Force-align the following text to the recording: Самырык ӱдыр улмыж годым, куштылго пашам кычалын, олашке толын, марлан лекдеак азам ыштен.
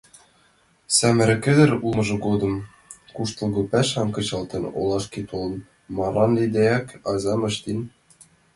Самырык 0.97 1.43
ӱдыр 1.51 1.71
улмыж 1.85 2.09
годым, 2.25 2.53
куштылго 3.15 3.61
пашам 3.71 4.09
кычалын, 4.15 4.63
олашке 4.79 5.21
толын, 5.29 5.55
марлан 5.95 6.31
лекдеак 6.37 6.87
азам 7.11 7.41
ыштен. 7.49 7.79